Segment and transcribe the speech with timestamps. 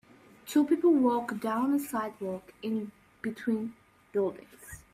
[0.47, 3.75] Two people walk down a sidewalk in between
[4.11, 4.81] buildings.